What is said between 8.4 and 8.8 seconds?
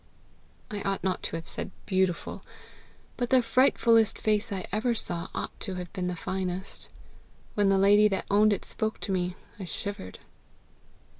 it